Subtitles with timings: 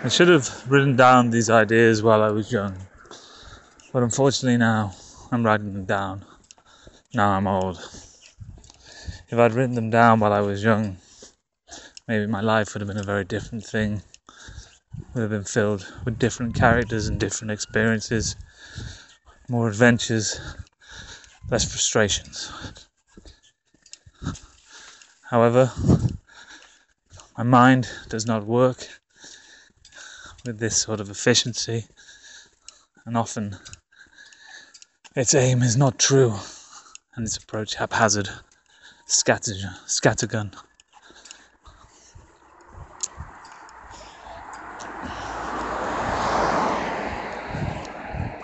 [0.00, 2.86] I should have written down these ideas while I was young,
[3.92, 4.92] but unfortunately now
[5.32, 6.24] I'm writing them down.
[7.12, 7.78] Now I'm old.
[9.28, 10.98] If I'd written them down while I was young,
[12.06, 14.02] maybe my life would have been a very different thing.
[15.14, 18.36] Would have been filled with different characters and different experiences,
[19.48, 20.40] more adventures,
[21.50, 22.52] less frustrations.
[25.28, 25.72] However,
[27.36, 28.86] my mind does not work
[30.48, 31.84] with this sort of efficiency,
[33.04, 33.54] and often
[35.14, 36.32] its aim is not true
[37.14, 38.30] and its approach haphazard,
[39.04, 39.52] scatter,
[39.86, 40.54] scattergun.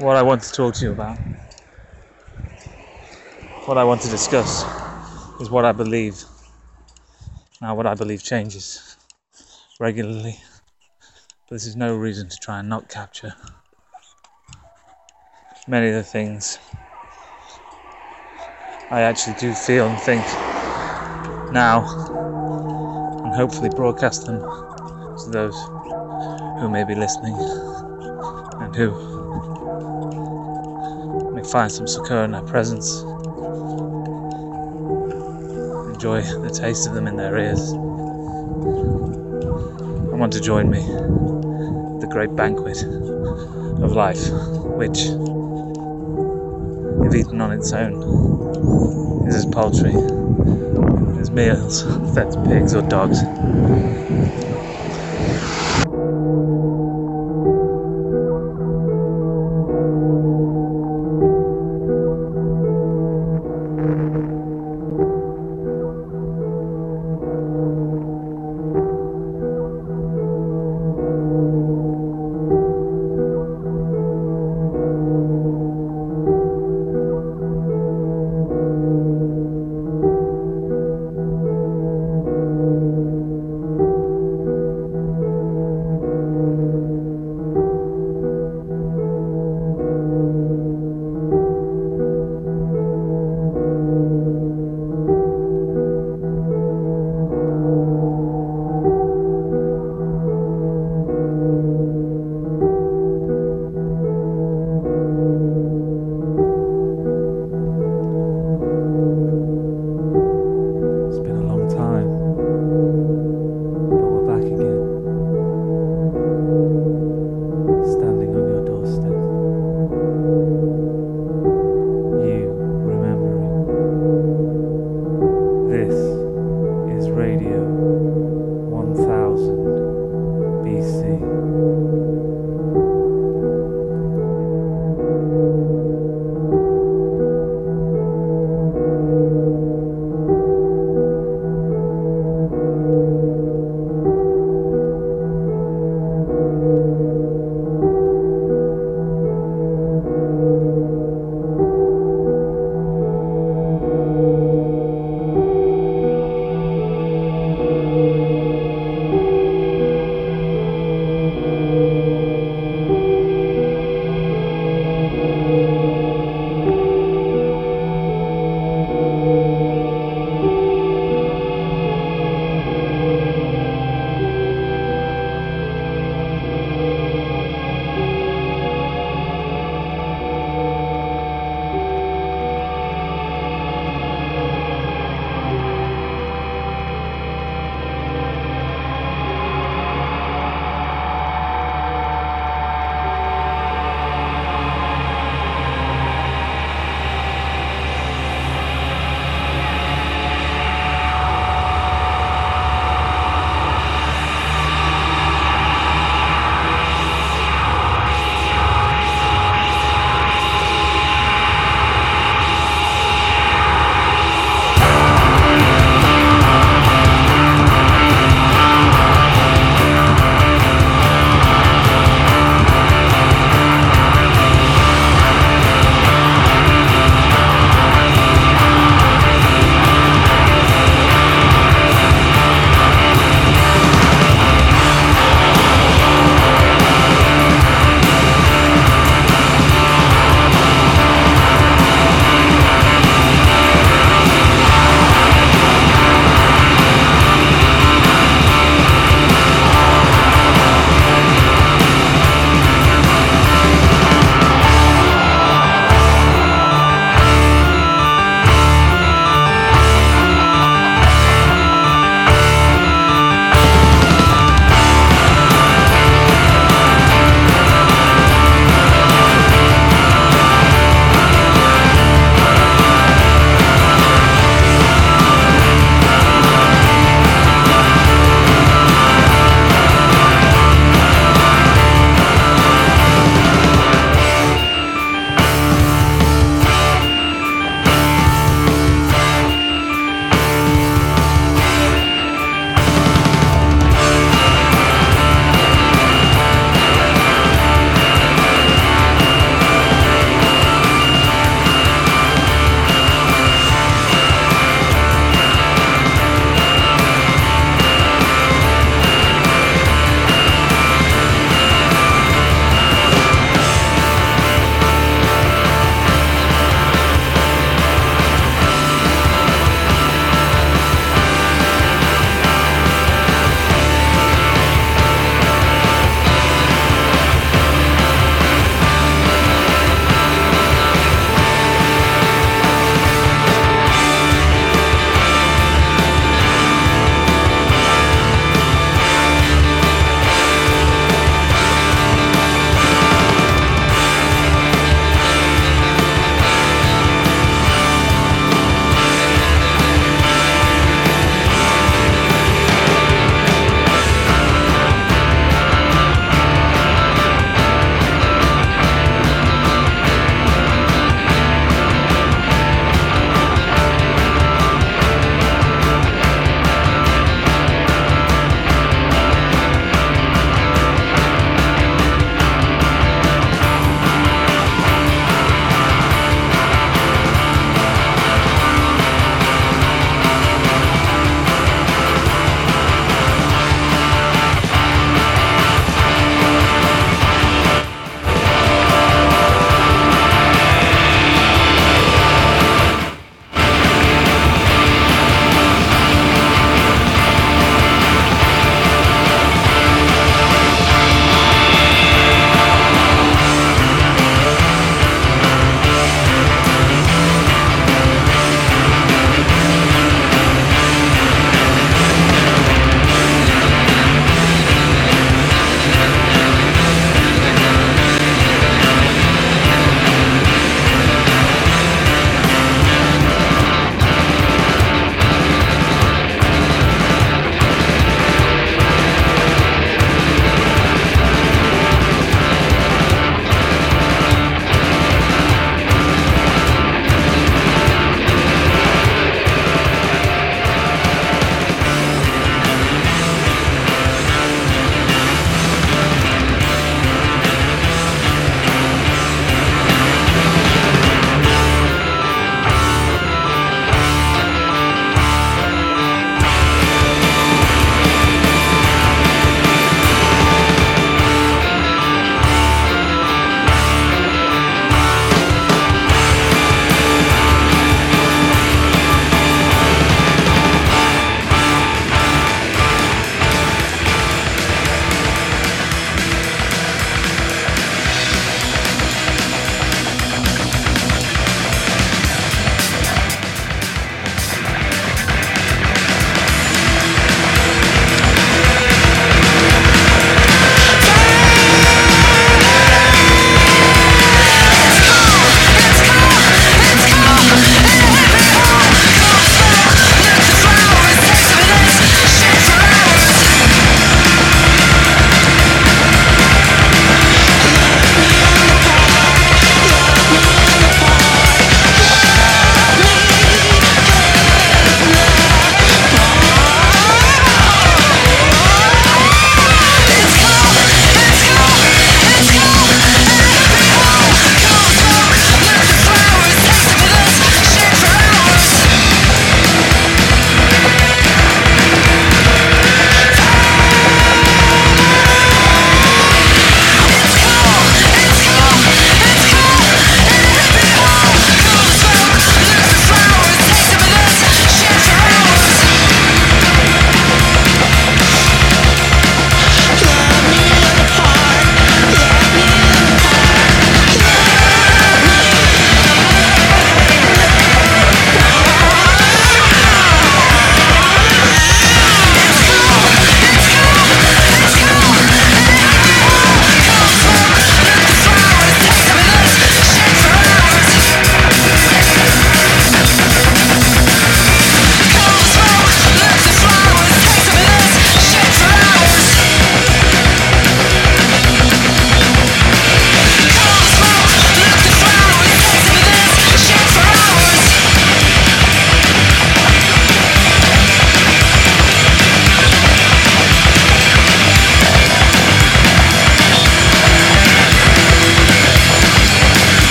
[0.00, 1.18] What I want to talk to you about,
[3.66, 4.64] what I want to discuss,
[5.40, 6.24] is what I believe.
[7.60, 8.96] Now, what I believe changes
[9.78, 10.40] regularly.
[11.52, 13.34] This is no reason to try and not capture
[15.68, 16.58] many of the things
[18.90, 20.24] I actually do feel and think
[21.52, 21.84] now,
[23.22, 25.54] and hopefully broadcast them to those
[26.62, 28.92] who may be listening and who
[31.34, 33.02] may find some succor in our presence,
[35.92, 37.74] enjoy the taste of them in their ears,
[40.12, 40.80] I want to join me
[42.12, 42.76] great banquet
[43.82, 44.28] of life,
[44.76, 44.98] which,
[47.06, 47.94] if eaten on its own,
[49.26, 49.94] is as paltry
[51.18, 51.82] as meals
[52.14, 53.22] fed to pigs or dogs.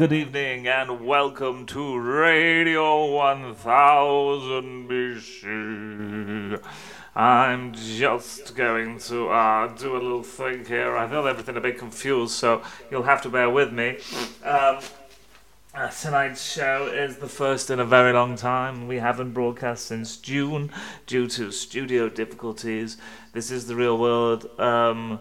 [0.00, 6.62] Good evening and welcome to Radio 1000 BC.
[7.14, 10.96] I'm just going to uh, do a little thing here.
[10.96, 13.98] I feel everything a bit confused, so you'll have to bear with me.
[14.42, 14.78] Um,
[15.74, 18.88] uh, tonight's show is the first in a very long time.
[18.88, 20.72] We haven't broadcast since June
[21.06, 22.96] due to studio difficulties.
[23.34, 24.48] This is the real world.
[24.58, 25.20] Um,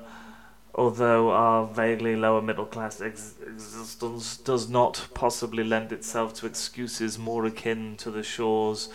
[0.79, 7.19] although our vaguely lower middle class ex- existence does not possibly lend itself to excuses
[7.19, 8.87] more akin to the shores,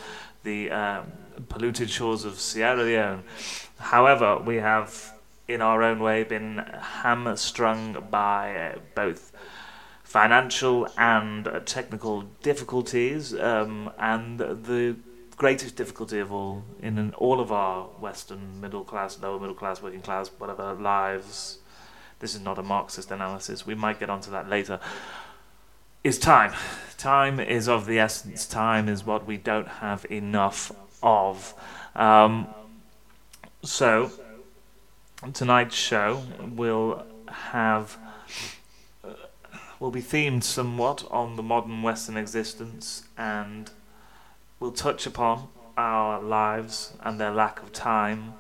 [0.45, 1.13] the um,
[1.51, 3.23] polluted shores of Sierra Leone.
[3.79, 5.13] However, we have,
[5.47, 6.65] in our own way, been
[7.03, 9.31] hamstrung by uh, both
[10.03, 14.97] financial and uh, technical difficulties, um, and the
[15.37, 19.83] greatest difficulty of all in an, all of our Western middle class, lower middle class,
[19.83, 21.59] working class, whatever lives
[22.25, 24.81] this is not a Marxist analysis, we might get onto that later,
[26.03, 26.55] is time.
[26.97, 28.47] Time is of the essence.
[28.47, 31.53] Time is what we don't have enough of.
[31.95, 32.47] Um,
[33.63, 34.11] so,
[35.35, 37.99] tonight's show will have
[39.05, 39.11] uh,
[39.79, 43.71] will be themed somewhat on the modern Western existence and
[44.61, 48.33] will touch upon our lives and their lack of time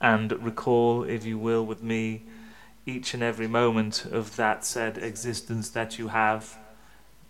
[0.00, 2.22] and recall, if you will, with me
[2.84, 6.56] each and every moment of that said existence that you have.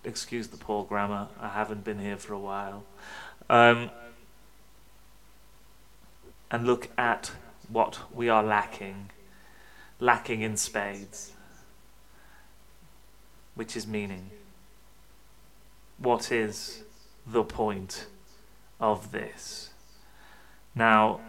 [0.05, 2.85] Excuse the poor grammar, I haven't been here for a while.
[3.49, 3.91] Um,
[6.51, 7.33] and look at
[7.69, 9.11] what we are lacking,
[9.99, 11.33] lacking in spades,
[13.55, 14.31] which is meaning.
[15.99, 16.83] What is
[17.27, 18.07] the point
[18.79, 19.71] of this?
[20.75, 21.21] Now,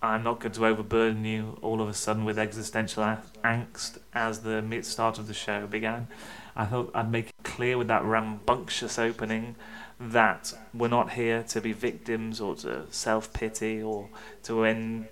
[0.00, 3.02] I'm not going to overburden you all of a sudden with existential
[3.42, 6.06] angst as the mid start of the show began.
[6.54, 9.56] I thought I'd make it clear with that rambunctious opening
[9.98, 14.08] that we're not here to be victims or to self pity or
[14.44, 15.08] to en-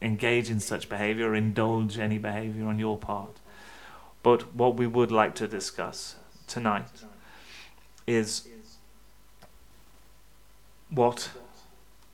[0.00, 3.40] engage in such behavior or indulge any behavior on your part.
[4.22, 6.14] But what we would like to discuss
[6.46, 7.02] tonight
[8.06, 8.46] is
[10.90, 11.30] what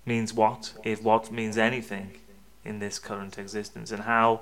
[0.07, 2.19] means what, if what means anything
[2.65, 4.41] in this current existence, and how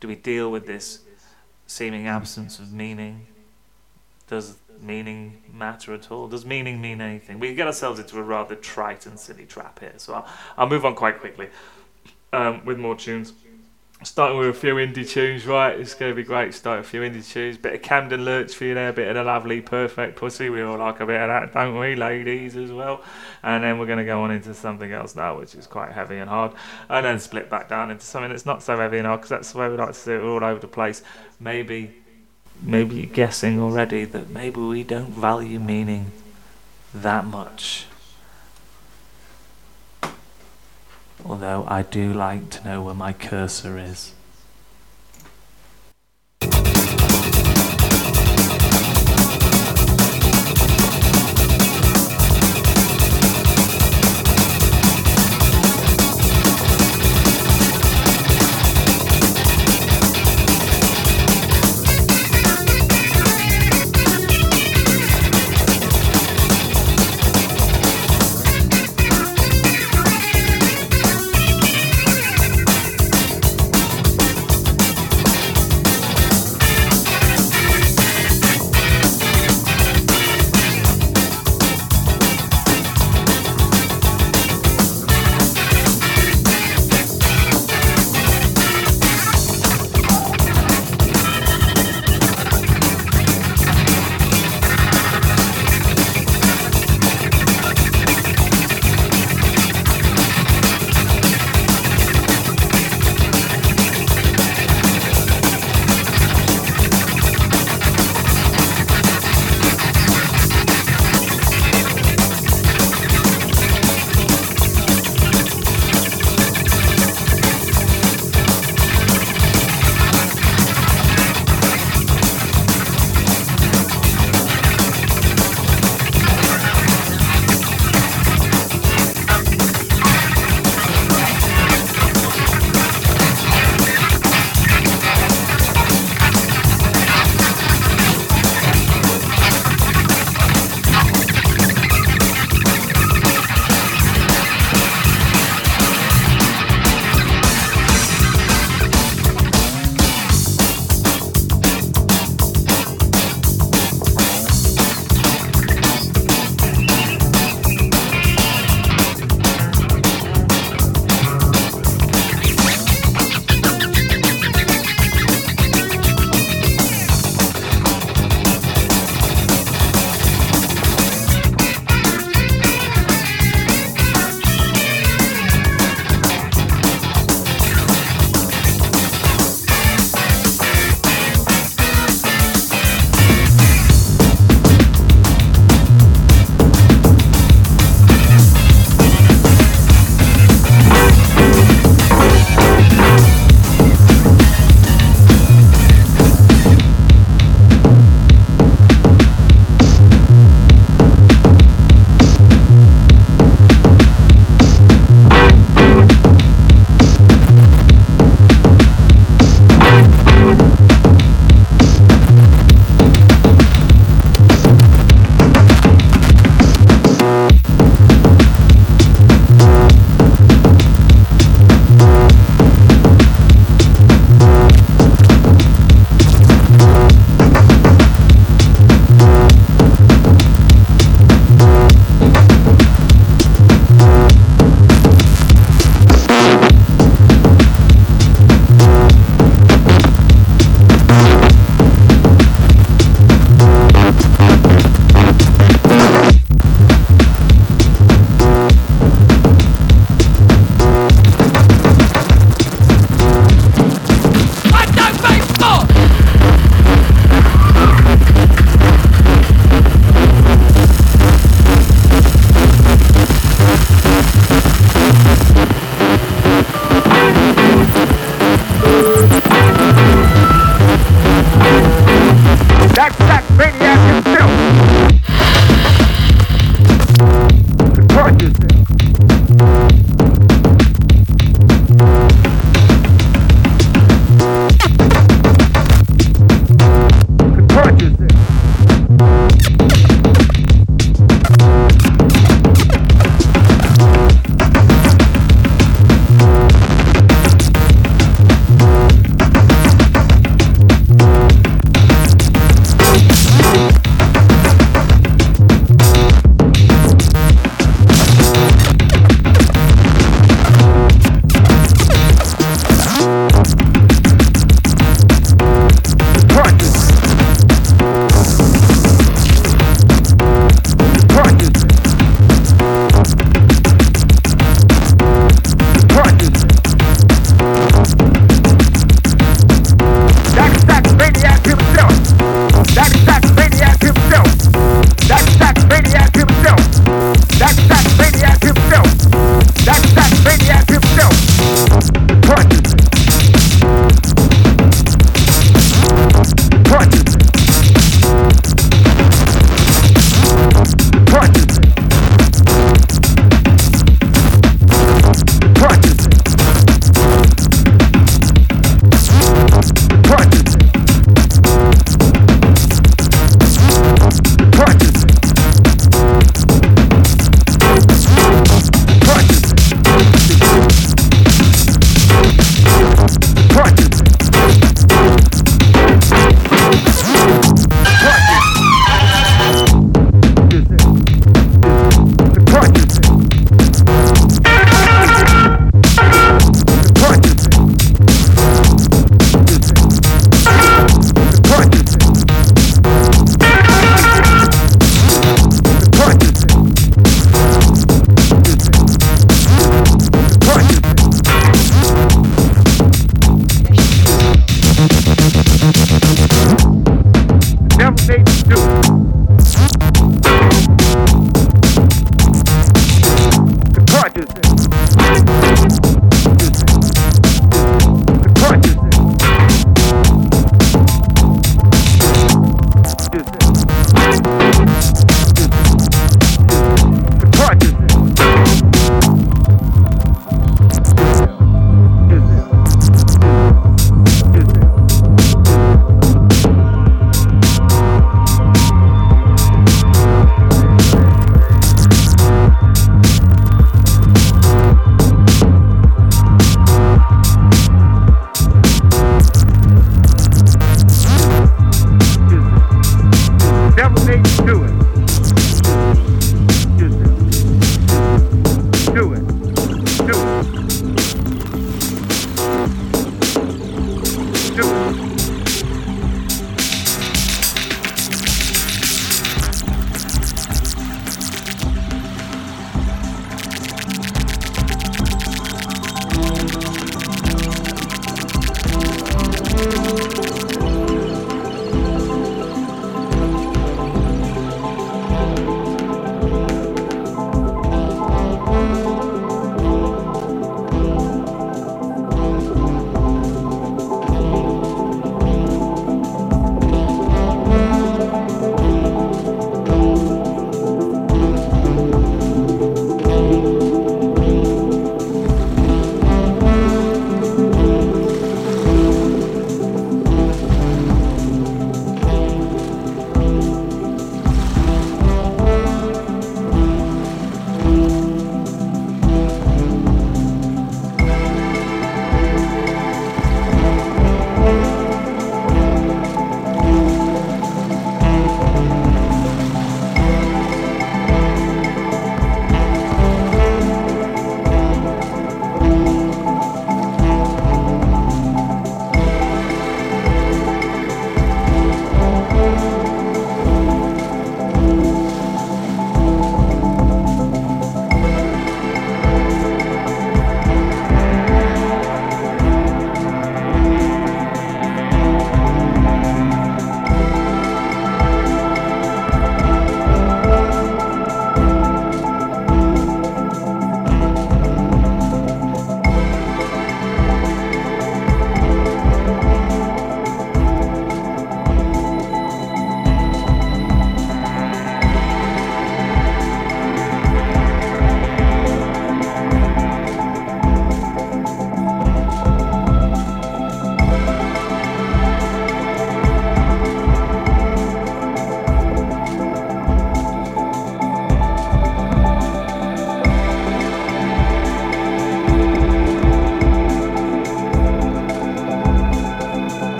[0.00, 1.00] do we deal with this
[1.66, 3.26] seeming absence of meaning?
[4.28, 6.28] Does meaning matter at all?
[6.28, 7.38] Does meaning mean anything?
[7.38, 10.26] We get ourselves into a rather trite and silly trap here, so I'll,
[10.58, 11.48] I'll move on quite quickly
[12.32, 13.32] um, with more tunes
[14.04, 15.78] starting with a few indie tunes, right?
[15.78, 16.54] It's going to be great.
[16.54, 19.24] Start a few indie tunes, bit of Camden Lurch for you there, bit of the
[19.24, 20.50] lovely Perfect Pussy.
[20.50, 23.02] We all like a bit of that, don't we, ladies, as well?
[23.42, 26.18] And then we're going to go on into something else now, which is quite heavy
[26.18, 26.52] and hard,
[26.88, 29.52] and then split back down into something that's not so heavy and hard, because that's
[29.52, 31.02] the way we like to do it all over the place.
[31.38, 31.94] Maybe,
[32.60, 36.12] maybe you're guessing already that maybe we don't value meaning
[36.94, 37.86] that much.
[41.24, 44.12] Although I do like to know where my cursor is.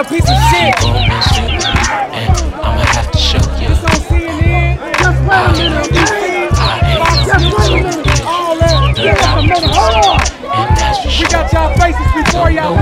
[0.00, 0.74] real piece of shit.
[2.60, 3.68] I'ma have to show you.
[3.68, 4.78] It's on CNN.
[4.98, 5.90] Just wait a minute.
[7.26, 8.20] Just wait a minute.
[8.24, 8.96] All that.
[8.96, 9.74] Give us a minute.
[9.76, 10.18] Hold on.
[11.18, 12.76] We got y'all faces before y'all.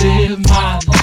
[0.00, 0.97] live my life.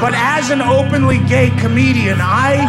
[0.00, 2.66] But as an openly gay comedian, I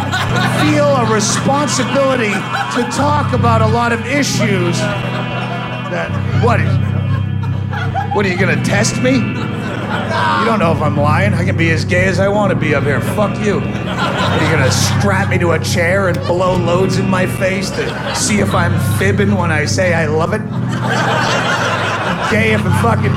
[0.62, 4.78] feel a responsibility to talk about a lot of issues
[5.90, 6.10] that.
[6.42, 8.14] What is.
[8.14, 9.14] What are you gonna test me?
[9.14, 11.32] You don't know if I'm lying.
[11.34, 13.00] I can be as gay as I want to be up here.
[13.00, 13.60] Fuck you.
[13.60, 18.14] Are you gonna strap me to a chair and blow loads in my face to
[18.14, 20.42] see if I'm fibbing when I say I love it?
[22.30, 23.14] gay if fucking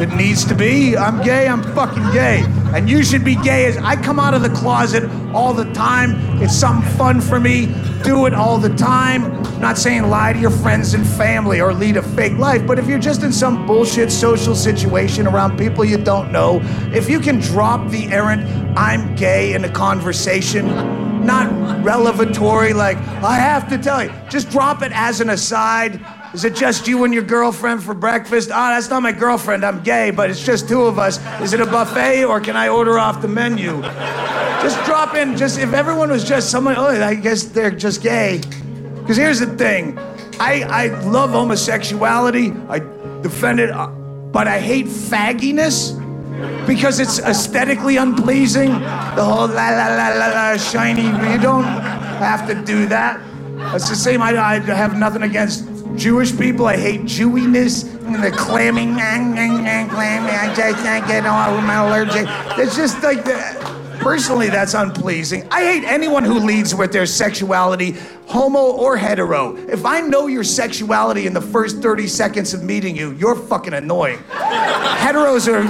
[0.00, 0.96] it needs to be.
[0.96, 2.44] I'm gay, I'm fucking gay.
[2.74, 6.42] And you should be gay as I come out of the closet all the time.
[6.42, 7.66] It's something fun for me.
[8.04, 9.24] Do it all the time.
[9.24, 12.78] I'm not saying lie to your friends and family or lead a fake life, but
[12.78, 16.60] if you're just in some bullshit social situation around people you don't know,
[16.94, 18.42] if you can drop the errant
[18.78, 20.68] I'm gay in a conversation,
[21.26, 21.50] not
[21.84, 26.00] revelatory, like, I have to tell you, just drop it as an aside
[26.34, 28.50] is it just you and your girlfriend for breakfast?
[28.52, 29.64] Ah, oh, that's not my girlfriend.
[29.64, 31.18] I'm gay, but it's just two of us.
[31.40, 33.80] Is it a buffet or can I order off the menu?
[34.60, 35.36] Just drop in.
[35.36, 38.40] Just if everyone was just someone, oh, I guess they're just gay.
[39.00, 39.98] Because here's the thing,
[40.38, 42.52] I I love homosexuality.
[42.68, 42.80] I
[43.22, 45.96] defend it, uh, but I hate fagginess
[46.66, 48.70] because it's aesthetically unpleasing.
[48.70, 51.06] The whole la la la la la shiny.
[51.06, 53.18] You don't have to do that.
[53.74, 54.20] It's the same.
[54.20, 60.30] I, I have nothing against Jewish people, I hate Jewiness and the clamming, clammy.
[60.30, 62.26] I just can't get all I'm allergic.
[62.58, 65.46] It's just like the, Personally, that's unpleasing.
[65.50, 69.56] I hate anyone who leads with their sexuality, homo or hetero.
[69.56, 73.72] If I know your sexuality in the first 30 seconds of meeting you, you're fucking
[73.74, 74.18] annoying.
[74.28, 75.62] Heteros are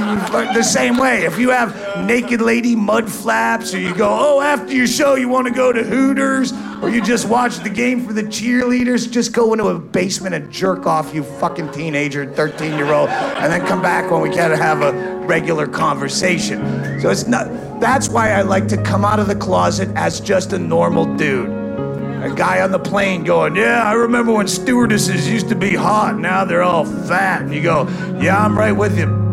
[0.53, 1.25] the same way.
[1.25, 5.29] If you have naked lady mud flaps, or you go, oh, after your show, you
[5.29, 6.53] want to go to Hooters,
[6.83, 10.51] or you just watch the game for the cheerleaders, just go into a basement and
[10.51, 14.51] jerk off, you fucking teenager, 13 year old, and then come back when we can
[14.51, 17.01] have a regular conversation.
[17.01, 20.53] So it's not, that's why I like to come out of the closet as just
[20.53, 21.51] a normal dude.
[22.22, 26.18] A guy on the plane going, Yeah, I remember when stewardesses used to be hot,
[26.18, 27.43] now they're all fat.
[27.43, 27.89] And you go,
[28.20, 29.29] Yeah, I'm right with you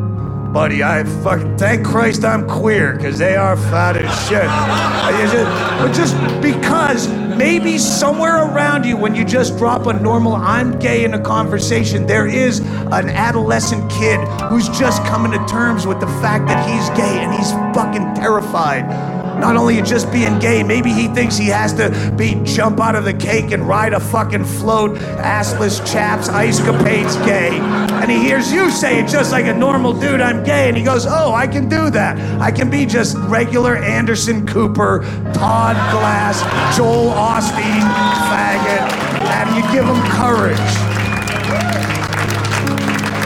[0.56, 0.84] buddy.
[0.84, 4.46] I fucking thank Christ I'm queer because they are fat as shit.
[4.46, 11.04] but just because maybe somewhere around you, when you just drop a normal "I'm gay"
[11.04, 14.20] in a conversation, there is an adolescent kid
[14.50, 19.15] who's just coming to terms with the fact that he's gay and he's fucking terrified.
[19.40, 23.04] Not only just being gay, maybe he thinks he has to be jump out of
[23.04, 27.60] the cake and ride a fucking float, assless chaps, ice capades gay.
[27.60, 30.70] And he hears you say it just like a normal dude, I'm gay.
[30.70, 32.18] And he goes, Oh, I can do that.
[32.42, 35.00] I can be just regular Anderson Cooper,
[35.34, 36.42] Todd Glass,
[36.78, 37.84] Joel Osteen,
[38.30, 38.92] faggot.
[39.26, 40.60] And you give him courage.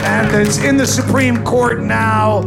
[0.06, 2.42] And it's in the Supreme Court now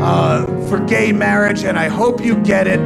[0.00, 2.80] uh, for gay marriage, and I hope you get it.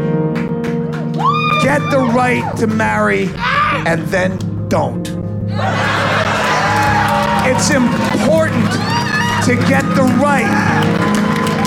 [1.62, 3.28] Get the right to marry,
[3.86, 4.38] and then
[4.68, 5.06] don't.
[7.46, 8.70] It's important
[9.44, 10.92] to get the right.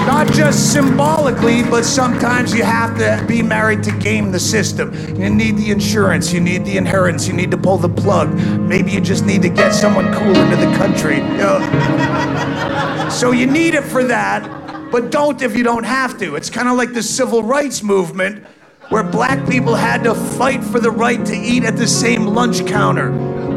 [0.06, 4.94] Not just symbolically, but sometimes you have to be married to game the system.
[5.20, 8.34] You need the insurance, you need the inheritance, you need to pull the plug.
[8.60, 11.18] Maybe you just need to get someone cool into the country.
[11.18, 13.10] You know?
[13.12, 14.67] So you need it for that
[15.00, 16.36] but don't if you don't have to.
[16.36, 18.44] It's kind of like the civil rights movement
[18.90, 22.66] where black people had to fight for the right to eat at the same lunch
[22.66, 23.12] counter.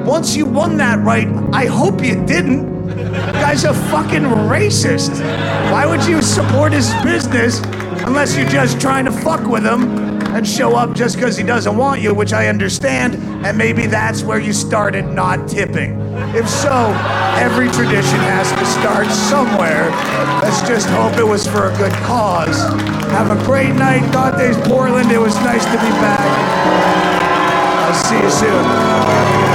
[0.04, 2.88] Once you won that right, I hope you didn't.
[3.32, 5.18] Guy's a fucking racist.
[5.72, 7.60] Why would you support his business
[8.04, 9.96] unless you're just trying to fuck with him
[10.34, 13.14] and show up just because he doesn't want you, which I understand,
[13.46, 15.99] and maybe that's where you started not tipping.
[16.32, 16.94] If so,
[17.42, 19.90] every tradition has to start somewhere.
[20.40, 22.56] Let's just hope it was for a good cause.
[23.10, 25.10] Have a great night, Dante's Portland.
[25.10, 26.30] It was nice to be back.
[27.82, 29.49] I'll see you soon.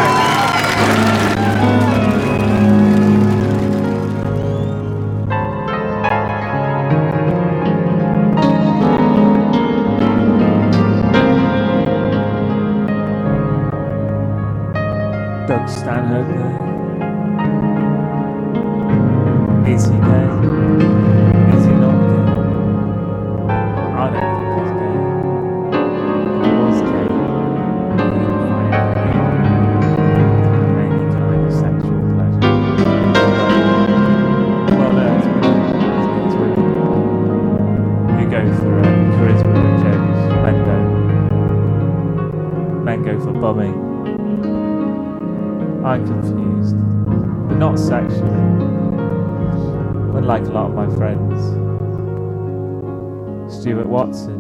[54.06, 54.38] Watson,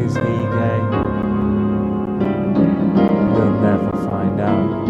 [0.00, 0.80] is he gay?
[3.34, 4.86] We'll never find out.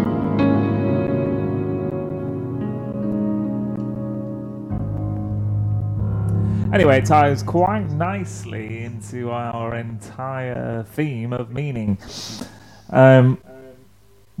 [6.73, 11.97] Anyway, it ties quite nicely into our entire theme of meaning.
[12.89, 13.37] Um,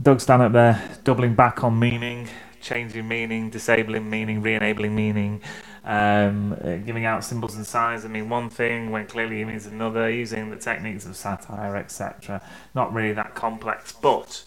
[0.01, 2.29] Doug up there, doubling back on meaning,
[2.61, 5.41] changing meaning, disabling meaning, re-enabling meaning,
[5.87, 9.65] um, uh, giving out symbols and signs that mean one thing when clearly it means
[9.65, 12.41] another, using the techniques of satire, etc.
[12.75, 14.43] Not really that complex, but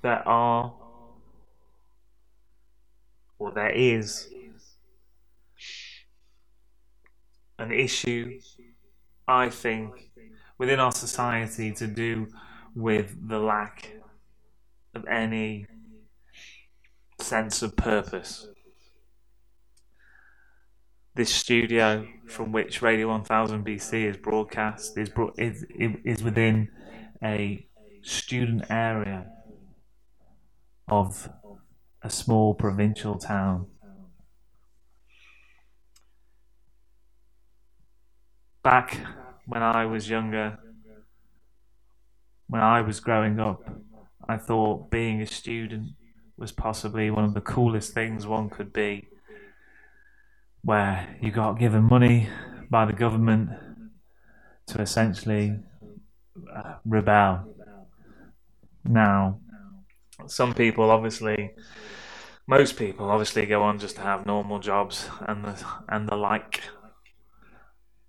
[0.00, 0.72] there are,
[3.38, 4.30] or there is,
[7.58, 8.40] an issue,
[9.28, 10.10] I think,
[10.56, 12.28] within our society to do
[12.74, 13.96] with the lack
[14.94, 15.66] of any
[17.18, 18.48] sense of purpose.
[21.16, 26.68] This studio from which Radio 1000 BC is broadcast is, bro- is, is within
[27.24, 27.66] a
[28.02, 29.26] student area
[30.86, 31.30] of
[32.02, 33.64] a small provincial town.
[38.62, 39.00] Back
[39.46, 40.58] when I was younger,
[42.46, 43.62] when I was growing up,
[44.28, 45.92] I thought being a student
[46.36, 49.08] was possibly one of the coolest things one could be,
[50.62, 52.28] where you got given money
[52.70, 53.50] by the government
[54.66, 55.58] to essentially
[56.54, 57.54] uh, rebel.
[58.84, 59.40] Now,
[60.26, 61.52] some people obviously,
[62.46, 66.62] most people obviously go on just to have normal jobs and the and the like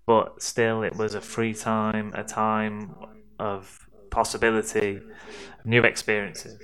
[0.08, 2.94] but still it was a free time, a time
[3.38, 5.02] of possibility,
[5.66, 6.58] new experiences.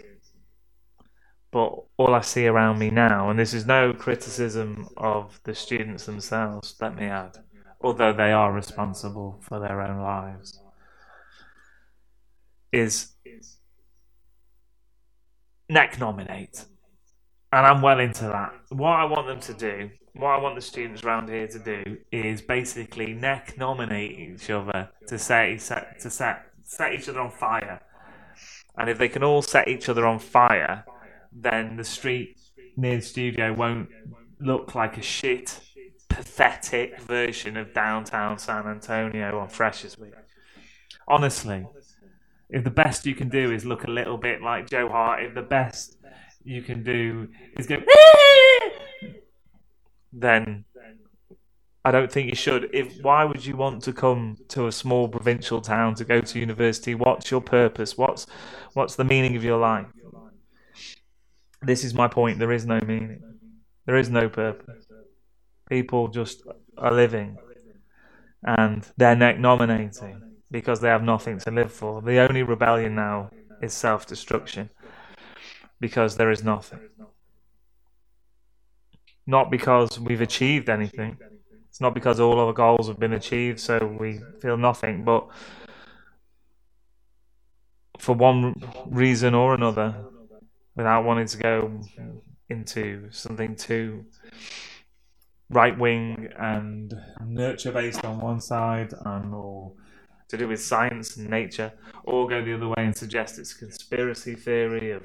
[1.55, 6.05] But all I see around me now, and this is no criticism of the students
[6.05, 7.39] themselves, let me add,
[7.81, 10.61] although they are responsible for their own lives,
[12.73, 13.13] is
[15.69, 16.65] neck nominate.
[17.53, 18.53] And I'm well into that.
[18.71, 21.99] What I want them to do what I want the students around here to do
[22.13, 27.31] is basically neck nominate each other to set, set to set set each other on
[27.31, 27.81] fire.
[28.77, 30.85] And if they can all set each other on fire,
[31.35, 32.39] then the street
[32.77, 33.89] near the studio won't
[34.41, 35.61] look like a shit,
[36.09, 40.13] pathetic version of downtown San Antonio on Freshers Week.
[41.09, 41.67] Honestly,
[42.51, 45.35] if the best you can do is look a little bit like Joe Hart, if
[45.35, 45.97] the best
[46.45, 47.79] you can do is go
[50.13, 50.65] then
[51.85, 52.71] I don't think you should.
[52.73, 56.39] If why would you want to come to a small provincial town to go to
[56.39, 56.95] university?
[56.95, 57.99] What's your purpose?
[57.99, 58.27] What's
[58.73, 59.87] what's the meaning of your life?
[61.65, 62.39] This is my point.
[62.39, 63.23] There is no meaning.
[63.87, 64.87] There is no purpose.
[65.69, 66.43] People just
[66.79, 67.37] are living,
[68.43, 72.03] and they're neck nominating because they have nothing to live for.
[72.03, 73.31] The only rebellion now
[73.63, 74.71] is self destruction
[75.81, 76.81] because there is nothing
[79.27, 81.17] not because we've achieved anything.
[81.69, 85.05] It's not because all our goals have been achieved, so we feel nothing.
[85.05, 85.29] But
[87.99, 88.55] for one
[88.87, 90.05] reason or another,
[90.77, 91.81] without wanting to go
[92.49, 94.05] into something too
[95.51, 96.95] right wing and
[97.25, 99.73] nurture based on one side and or
[100.29, 101.73] to do with science and nature,
[102.05, 105.05] or go the other way and suggest it's a conspiracy theory of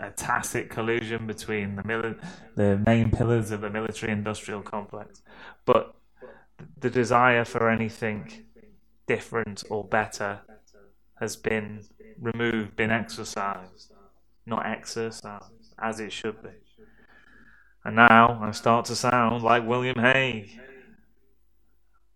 [0.00, 2.20] a tacit collusion between the mili-
[2.56, 5.22] the main pillars of the military-industrial complex,
[5.64, 5.94] but
[6.78, 8.46] the desire for anything
[9.06, 10.40] different or better
[11.20, 11.84] has been
[12.20, 13.92] removed, been exercised,
[14.48, 16.50] not exercised as it should be.
[17.84, 20.50] And now I start to sound like William Hague.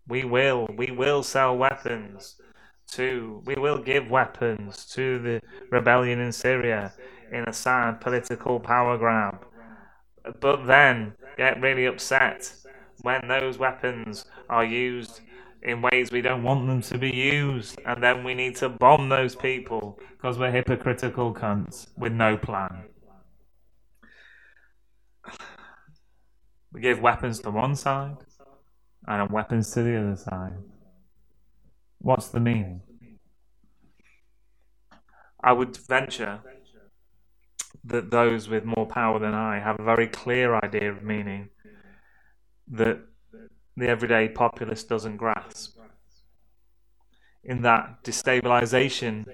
[0.07, 2.35] We will, we will sell weapons
[2.91, 6.93] to, we will give weapons to the rebellion in Syria
[7.31, 9.45] in a sad political power grab.
[10.39, 12.53] But then get really upset
[13.01, 15.21] when those weapons are used
[15.63, 19.09] in ways we don't want them to be used, and then we need to bomb
[19.09, 22.83] those people because we're hypocritical cunts with no plan.
[26.71, 28.17] We give weapons to one side
[29.07, 30.53] and weapons to the other side.
[31.99, 32.81] What's the meaning?
[35.41, 36.41] I would venture
[37.85, 41.49] that those with more power than I have a very clear idea of meaning
[42.69, 42.99] that
[43.75, 45.77] the everyday populace doesn't grasp.
[47.43, 49.25] In that destabilization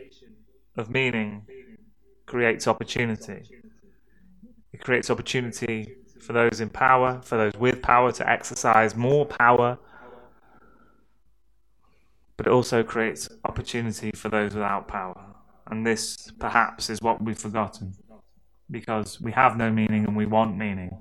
[0.77, 1.45] of meaning
[2.25, 3.43] creates opportunity.
[4.71, 9.77] It creates opportunity for those in power, for those with power to exercise more power.
[12.37, 15.35] But it also creates opportunity for those without power.
[15.67, 17.93] And this, perhaps, is what we've forgotten.
[18.71, 20.91] Because we have no meaning and we want meaning.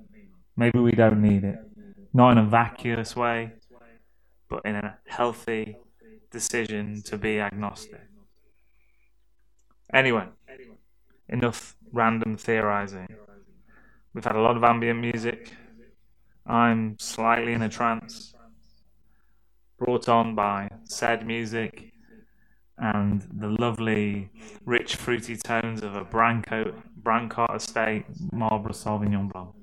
[0.56, 1.58] Maybe we don't need it.
[2.12, 3.52] Not in a vacuous way,
[4.48, 5.76] but in a healthy
[6.30, 8.00] decision to be agnostic.
[9.92, 10.26] Anyway,
[11.28, 13.08] enough random theorizing.
[14.14, 15.52] We've had a lot of ambient music.
[16.46, 18.34] I'm slightly in a trance,
[19.78, 21.92] brought on by sad music
[22.78, 24.30] and the lovely,
[24.64, 29.57] rich, fruity tones of a Branco, Brancott Estate Marlborough Sauvignon Blanc.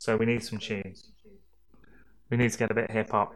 [0.00, 1.10] So we need some cheese.
[2.30, 3.34] We need to get a bit hip hop.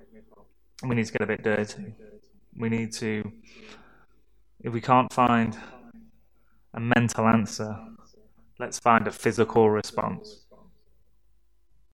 [0.83, 1.95] We need to get a bit dirty.
[2.59, 3.31] We need to,
[4.61, 5.59] if we can't find
[6.73, 7.77] a mental answer,
[8.59, 10.44] let's find a physical response.